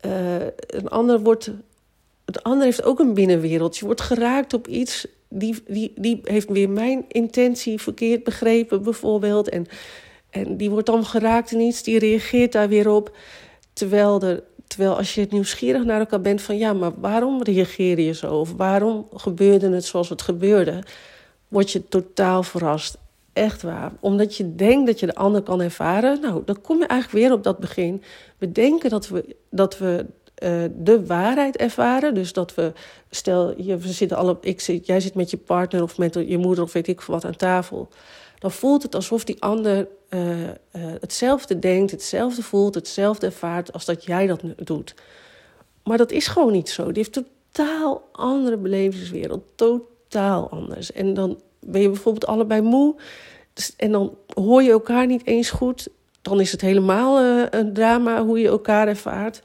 [0.06, 0.36] Uh,
[0.68, 1.52] een ander wordt,
[2.26, 3.78] het ander heeft ook een binnenwereld.
[3.78, 9.50] Je wordt geraakt op iets, die, die, die heeft weer mijn intentie verkeerd begrepen, bijvoorbeeld.
[9.50, 9.66] En,
[10.30, 13.16] en die wordt dan geraakt in iets, die reageert daar weer op.
[13.74, 18.14] Terwijl er Terwijl als je nieuwsgierig naar elkaar bent van ja, maar waarom reageer je
[18.14, 18.36] zo?
[18.36, 20.84] Of waarom gebeurde het zoals het gebeurde?
[21.48, 22.98] Word je totaal verrast.
[23.34, 23.92] Echt waar.
[24.00, 26.22] Omdat je denkt dat je de ander kan ervaren.
[26.22, 28.04] Nou, dan kom je eigenlijk weer op dat begin.
[28.38, 30.06] We denken dat we, dat we
[30.44, 32.14] uh, de waarheid ervaren.
[32.14, 32.74] Dus dat we,
[33.10, 36.38] stel, je, we zitten alle, ik zit, jij zit met je partner of met je
[36.38, 37.90] moeder of weet ik wat aan tafel
[38.40, 40.50] dan voelt het alsof die ander uh, uh,
[41.00, 44.96] hetzelfde denkt, hetzelfde voelt, hetzelfde ervaart als dat jij dat doet.
[45.84, 46.86] Maar dat is gewoon niet zo.
[46.86, 50.92] Die heeft totaal andere belevingswereld, totaal anders.
[50.92, 52.96] En dan ben je bijvoorbeeld allebei moe
[53.60, 55.88] dus, en dan hoor je elkaar niet eens goed.
[56.22, 59.42] Dan is het helemaal uh, een drama hoe je elkaar ervaart.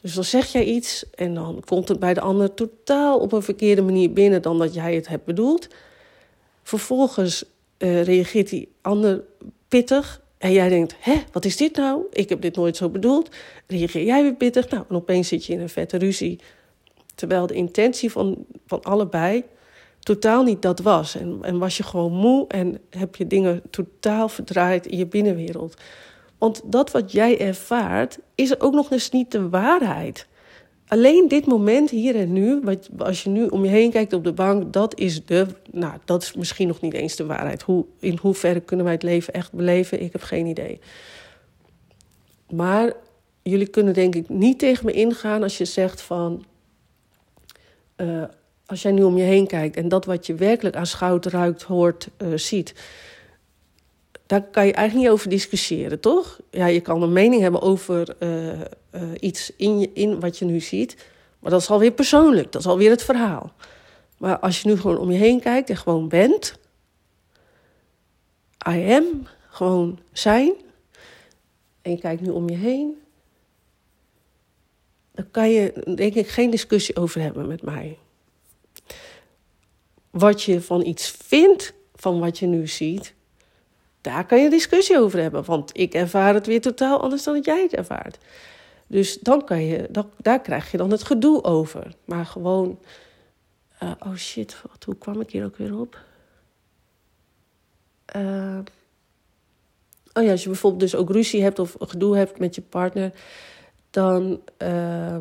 [0.00, 3.42] Dus dan zeg jij iets en dan komt het bij de ander totaal op een
[3.42, 5.68] verkeerde manier binnen dan dat jij het hebt bedoeld.
[6.62, 7.44] Vervolgens
[7.78, 9.22] uh, reageert die ander
[9.68, 10.22] pittig.
[10.38, 12.02] En jij denkt, hè, wat is dit nou?
[12.12, 13.28] Ik heb dit nooit zo bedoeld.
[13.66, 14.70] Reageer jij weer pittig?
[14.70, 16.40] Nou, en opeens zit je in een vette ruzie.
[17.14, 19.44] Terwijl de intentie van, van allebei
[20.00, 21.16] totaal niet dat was.
[21.16, 25.74] En, en was je gewoon moe en heb je dingen totaal verdraaid in je binnenwereld.
[26.38, 30.26] Want dat wat jij ervaart, is ook nog eens niet de waarheid
[30.86, 34.24] alleen dit moment, hier en nu, wat, als je nu om je heen kijkt op
[34.24, 37.62] de bank, dat is de, nou, dat is misschien nog niet eens de waarheid.
[37.62, 40.02] Hoe, in hoeverre kunnen wij het leven echt beleven?
[40.02, 40.80] Ik heb geen idee.
[42.50, 42.92] Maar
[43.42, 46.44] jullie kunnen denk ik niet tegen me ingaan als je zegt van,
[47.96, 48.22] uh,
[48.66, 52.08] als jij nu om je heen kijkt en dat wat je werkelijk aanschouwt, ruikt, hoort,
[52.18, 52.74] uh, ziet,
[54.26, 56.40] daar kan je eigenlijk niet over discussiëren, toch?
[56.50, 58.60] Ja, je kan een mening hebben over uh,
[58.94, 60.96] uh, iets in, in wat je nu ziet.
[61.38, 63.52] Maar dat is alweer persoonlijk, dat is alweer het verhaal.
[64.18, 66.58] Maar als je nu gewoon om je heen kijkt en gewoon bent.
[68.68, 70.52] I am, gewoon zijn.
[71.82, 73.02] En je kijkt nu om je heen.
[75.12, 77.98] Dan kan je denk ik geen discussie over hebben met mij.
[80.10, 83.14] Wat je van iets vindt, van wat je nu ziet,
[84.00, 85.44] daar kan je discussie over hebben.
[85.44, 88.18] Want ik ervaar het weer totaal anders dan dat jij het ervaart.
[88.94, 91.94] Dus dan kan je, daar krijg je dan het gedoe over.
[92.04, 92.78] Maar gewoon,
[93.82, 96.00] Uh, oh shit, wat, hoe kwam ik hier ook weer op?
[98.16, 98.58] Uh,
[100.12, 103.12] oh ja, als je bijvoorbeeld dus ook ruzie hebt of gedoe hebt met je partner,
[103.90, 104.40] dan.
[104.58, 105.16] Uh,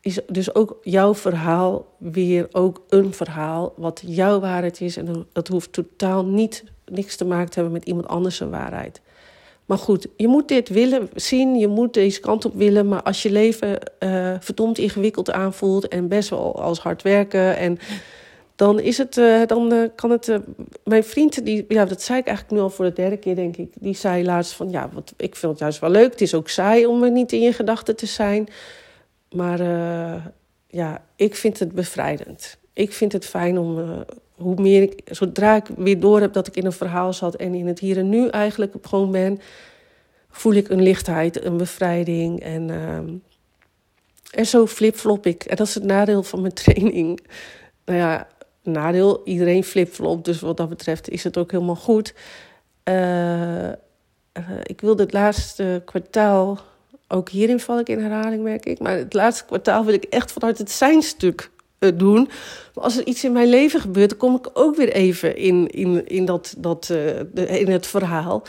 [0.00, 4.96] is dus ook jouw verhaal weer ook een verhaal wat jouw waarheid is.
[4.96, 9.00] En dat hoeft totaal niet niks te maken hebben met iemand anders' waarheid.
[9.68, 12.88] Maar goed, je moet dit willen zien, je moet deze kant op willen.
[12.88, 17.56] Maar als je leven uh, verdomd ingewikkeld aanvoelt en best wel als hard werken.
[17.56, 17.78] En
[18.56, 20.38] dan is het, uh, dan uh, kan het.
[20.84, 23.56] mijn vriend, die, ja, dat zei ik eigenlijk nu al voor de derde keer, denk
[23.56, 23.72] ik.
[23.74, 26.10] Die zei laatst van ja, wat, ik vind het juist wel leuk.
[26.10, 28.48] Het is ook saai om er niet in je gedachten te zijn.
[29.30, 29.62] Maar
[30.66, 32.57] ja, ik vind het bevrijdend.
[32.78, 36.64] Ik vind het fijn om hoe meer zodra ik weer door heb dat ik in
[36.64, 39.40] een verhaal zat en in het hier en nu eigenlijk gewoon ben,
[40.30, 42.40] voel ik een lichtheid, een bevrijding.
[42.40, 42.96] En, uh,
[44.30, 45.44] en zo flipflop ik.
[45.44, 47.20] En dat is het nadeel van mijn training.
[47.84, 48.28] Nou ja,
[48.62, 50.24] nadeel, iedereen flipflop.
[50.24, 52.14] Dus wat dat betreft is het ook helemaal goed.
[52.84, 53.72] Uh,
[54.62, 56.58] ik wilde het laatste kwartaal,
[57.08, 58.78] ook hierin val ik in herhaling, merk ik.
[58.78, 62.28] Maar het laatste kwartaal wil ik echt vanuit het zijnstuk doen.
[62.74, 65.66] Maar als er iets in mijn leven gebeurt, dan kom ik ook weer even in,
[65.66, 68.42] in, in, dat, dat, uh, in het verhaal.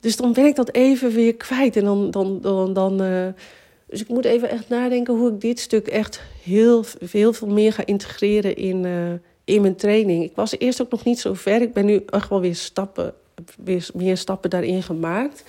[0.00, 1.76] Dus dan ben ik dat even weer kwijt.
[1.76, 3.26] En dan, dan, dan, dan uh,
[3.86, 7.72] dus ik moet even echt nadenken hoe ik dit stuk echt heel, heel veel meer
[7.72, 8.86] ga integreren in,
[9.44, 10.24] in mijn training.
[10.24, 11.62] Ik was eerst ook nog niet zo ver.
[11.62, 13.14] Ik ben nu echt wel weer stappen,
[13.64, 15.44] weer meer stappen daarin gemaakt.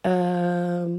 [0.00, 0.90] Ehm,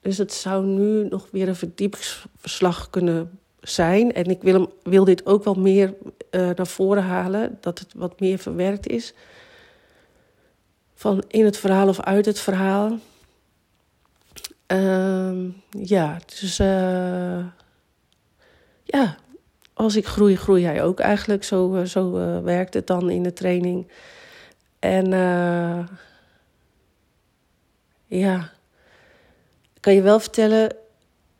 [0.00, 4.12] dus het zou nu nog weer een verdiepingsverslag kunnen zijn.
[4.12, 5.94] En ik wil, wil dit ook wel meer
[6.30, 9.14] uh, naar voren halen, dat het wat meer verwerkt is.
[10.94, 12.98] Van in het verhaal of uit het verhaal.
[14.72, 17.46] Uh, ja, dus uh,
[18.84, 19.16] ja,
[19.74, 21.44] als ik groei, groei jij ook eigenlijk.
[21.44, 23.88] Zo, uh, zo werkt het dan in de training.
[24.78, 25.10] En
[28.06, 28.50] ja,
[29.80, 30.76] kan je wel vertellen,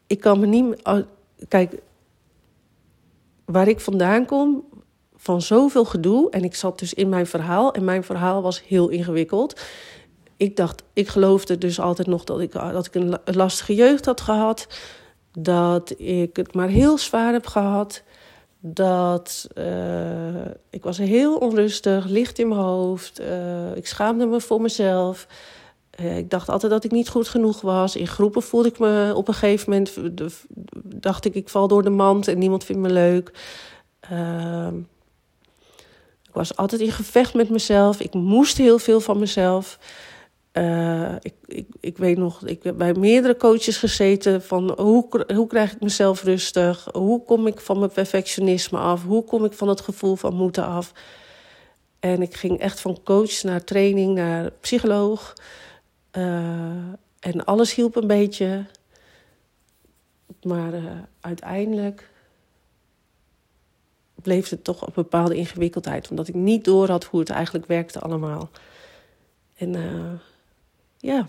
[0.06, 0.82] ik kan me niet.
[1.48, 1.82] Kijk,
[3.44, 4.64] waar ik vandaan kom,
[5.16, 6.30] van zoveel gedoe.
[6.30, 7.74] En ik zat dus in mijn verhaal.
[7.74, 9.60] En mijn verhaal was heel ingewikkeld.
[10.36, 14.20] Ik dacht, ik geloofde dus altijd nog dat ik, dat ik een lastige jeugd had
[14.20, 14.66] gehad.
[15.38, 18.02] Dat ik het maar heel zwaar heb gehad.
[18.60, 23.20] Dat uh, ik was heel onrustig, licht in mijn hoofd.
[23.20, 25.26] Uh, ik schaamde me voor mezelf.
[26.00, 27.96] Uh, ik dacht altijd dat ik niet goed genoeg was.
[27.96, 29.92] In groepen voelde ik me op een gegeven moment...
[30.84, 33.30] dacht ik, ik val door de mand en niemand vindt me leuk.
[34.12, 34.68] Uh,
[36.22, 38.00] ik was altijd in gevecht met mezelf.
[38.00, 39.78] Ik moest heel veel van mezelf.
[40.52, 45.46] Uh, ik, ik, ik weet nog, ik heb bij meerdere coaches gezeten van hoe, hoe
[45.46, 46.88] krijg ik mezelf rustig?
[46.92, 49.04] Hoe kom ik van mijn perfectionisme af?
[49.04, 50.92] Hoe kom ik van het gevoel van moeten af?
[52.00, 55.32] En ik ging echt van coach naar training, naar psycholoog.
[56.16, 58.64] Uh, en alles hielp een beetje.
[60.42, 62.10] Maar uh, uiteindelijk
[64.14, 66.10] bleef het toch een bepaalde ingewikkeldheid.
[66.10, 68.50] Omdat ik niet door had hoe het eigenlijk werkte allemaal.
[69.56, 70.12] En uh,
[70.98, 71.28] ja.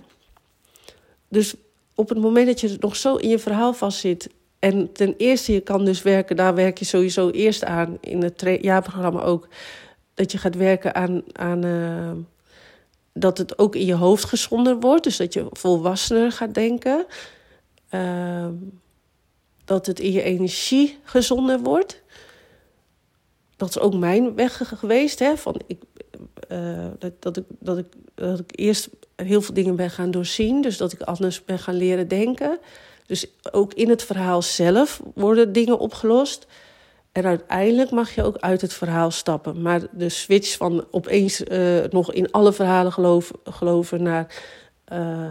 [1.27, 1.55] Dus
[1.95, 4.29] op het moment dat je nog zo in je verhaal vastzit.
[4.59, 8.57] En ten eerste, je kan dus werken, daar werk je sowieso eerst aan in het
[8.61, 9.47] jaarprogramma ook.
[10.13, 11.63] Dat je gaat werken aan, aan
[13.17, 15.03] dat het ook in je hoofd gezonder wordt.
[15.03, 17.05] Dus dat je volwassener gaat denken.
[17.91, 18.47] Uh,
[19.65, 22.01] dat het in je energie gezonder wordt.
[23.55, 25.19] Dat is ook mijn weg geweest.
[25.19, 25.37] Hè?
[25.37, 25.81] Van ik,
[26.49, 30.61] uh, dat, dat, ik, dat, ik, dat ik eerst heel veel dingen ben gaan doorzien.
[30.61, 32.59] Dus dat ik anders ben gaan leren denken.
[33.05, 36.47] Dus ook in het verhaal zelf worden dingen opgelost.
[37.15, 39.61] En uiteindelijk mag je ook uit het verhaal stappen.
[39.61, 44.43] Maar de switch van opeens uh, nog in alle verhalen geloven, geloven naar
[44.93, 45.27] uh,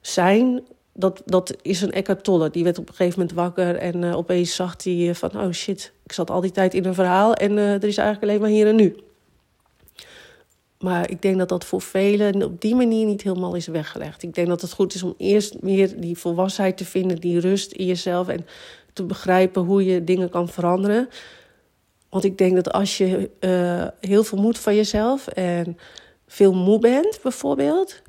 [0.00, 0.62] zijn,
[0.92, 2.50] dat, dat is een Eckhart Tolle.
[2.50, 5.30] Die werd op een gegeven moment wakker en uh, opeens zag hij van...
[5.40, 8.40] oh shit, ik zat al die tijd in een verhaal en er is eigenlijk alleen
[8.40, 8.96] maar hier en nu.
[10.78, 14.22] Maar ik denk dat dat voor velen op die manier niet helemaal is weggelegd.
[14.22, 17.72] Ik denk dat het goed is om eerst meer die volwassenheid te vinden, die rust
[17.72, 18.46] in jezelf en
[18.98, 21.08] te begrijpen hoe je dingen kan veranderen.
[22.08, 25.78] Want ik denk dat als je uh, heel veel moed van jezelf en
[26.26, 28.02] veel moe bent, bijvoorbeeld,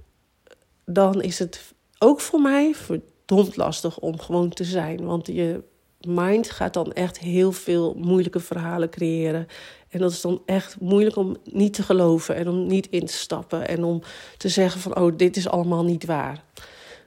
[0.86, 5.06] dan is het ook voor mij verdomd lastig om gewoon te zijn.
[5.06, 5.64] Want je
[6.08, 9.48] mind gaat dan echt heel veel moeilijke verhalen creëren.
[9.90, 13.14] En dat is dan echt moeilijk om niet te geloven en om niet in te
[13.14, 14.02] stappen en om
[14.38, 16.44] te zeggen van oh, dit is allemaal niet waar.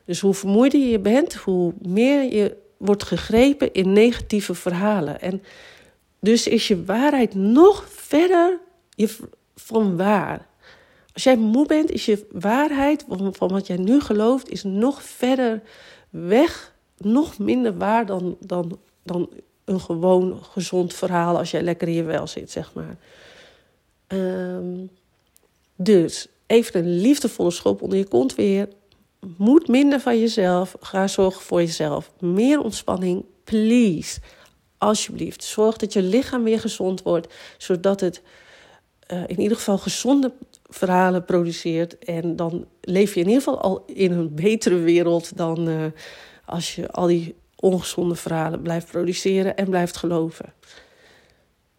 [0.04, 5.20] Dus hoe vermoeider je bent, hoe meer je wordt gegrepen in negatieve verhalen.
[5.20, 5.42] En
[6.20, 8.58] dus is je waarheid nog verder
[8.94, 9.16] je,
[9.54, 10.46] van waar.
[11.12, 15.62] Als jij moe bent, is je waarheid van, wat jij nu gelooft, is nog verder
[16.10, 19.30] weg, nog minder waar dan, dan, dan
[19.64, 22.96] een gewoon gezond verhaal als jij lekker in je wel zit, zeg maar.
[24.06, 24.86] Ehm,
[25.76, 28.68] dus even een liefdevolle schop onder je kont weer.
[29.36, 30.76] Moet minder van jezelf.
[30.80, 32.12] Ga zorgen voor jezelf.
[32.18, 34.20] Meer ontspanning, please.
[34.78, 35.44] Alsjeblieft.
[35.44, 38.22] Zorg dat je lichaam weer gezond wordt, zodat het
[39.12, 40.32] uh, in ieder geval gezonde
[40.68, 41.98] verhalen produceert.
[41.98, 45.84] En dan leef je in ieder geval al in een betere wereld dan uh,
[46.44, 50.52] als je al die ongezonde verhalen blijft produceren en blijft geloven.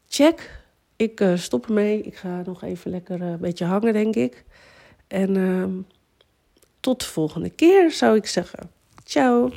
[0.07, 0.61] Check.
[0.95, 2.01] Ik uh, stop ermee.
[2.01, 4.43] Ik ga nog even lekker een beetje hangen, denk ik.
[5.07, 5.71] En ehm,
[6.83, 8.71] tot de volgende keer, zou ik zeggen.
[9.03, 9.51] Ciao.